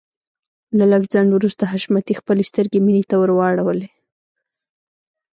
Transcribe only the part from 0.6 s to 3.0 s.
له لږ ځنډ وروسته حشمتي خپلې سترګې